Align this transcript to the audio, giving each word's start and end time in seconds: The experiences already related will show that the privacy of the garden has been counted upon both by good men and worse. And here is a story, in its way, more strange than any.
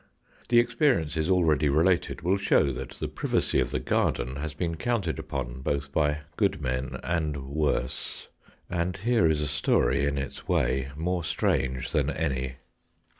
The 0.49 0.57
experiences 0.57 1.29
already 1.29 1.69
related 1.69 2.21
will 2.23 2.37
show 2.37 2.71
that 2.73 2.93
the 2.95 3.07
privacy 3.07 3.59
of 3.59 3.69
the 3.69 3.79
garden 3.79 4.37
has 4.37 4.55
been 4.55 4.73
counted 4.75 5.19
upon 5.19 5.61
both 5.61 5.91
by 5.91 6.21
good 6.37 6.59
men 6.59 6.97
and 7.03 7.37
worse. 7.45 8.27
And 8.67 8.97
here 8.97 9.27
is 9.29 9.41
a 9.41 9.47
story, 9.47 10.05
in 10.05 10.17
its 10.17 10.47
way, 10.47 10.89
more 10.97 11.23
strange 11.23 11.91
than 11.91 12.09
any. 12.09 12.55